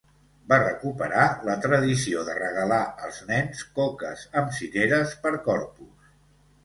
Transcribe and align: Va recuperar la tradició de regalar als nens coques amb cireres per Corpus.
Va 0.51 0.57
recuperar 0.61 1.25
la 1.49 1.57
tradició 1.65 2.23
de 2.29 2.37
regalar 2.39 2.79
als 3.09 3.21
nens 3.33 3.61
coques 3.79 4.25
amb 4.43 4.57
cireres 4.61 5.15
per 5.27 5.35
Corpus. 5.51 6.15